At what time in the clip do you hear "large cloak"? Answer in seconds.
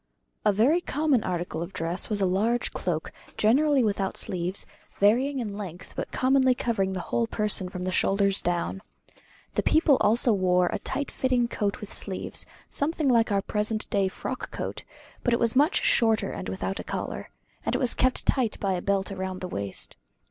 2.25-3.11